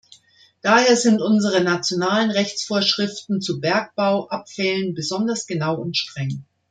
[0.63, 6.43] Daher sind unsere nationalen Rechtsvorschriften zu Bergbauabfällen besonders genau und streng.